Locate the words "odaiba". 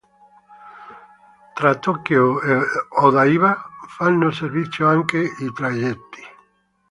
3.05-3.63